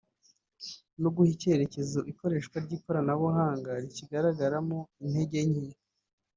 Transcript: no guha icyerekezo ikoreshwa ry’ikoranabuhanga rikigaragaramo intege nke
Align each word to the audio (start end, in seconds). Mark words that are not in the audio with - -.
no 1.01 1.09
guha 1.15 1.29
icyerekezo 1.35 1.99
ikoreshwa 2.11 2.57
ry’ikoranabuhanga 2.65 3.71
rikigaragaramo 3.83 4.79
intege 5.03 5.39
nke 5.49 5.67